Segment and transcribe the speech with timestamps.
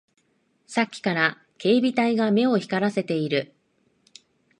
[0.65, 3.53] さっきから警備隊が目を光らせている